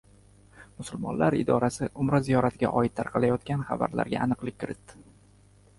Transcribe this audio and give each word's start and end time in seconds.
Musulmonlar 0.77 1.37
idorasi 1.41 1.89
“Umra” 2.05 2.21
ziyoratiga 2.29 2.73
oid 2.81 2.97
tarqalayotgan 3.01 3.63
xabarlarga 3.71 4.25
aniqlik 4.29 4.61
kiritdi 4.65 5.03